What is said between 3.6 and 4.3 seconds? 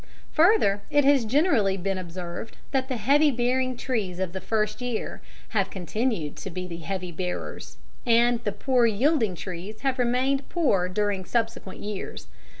trees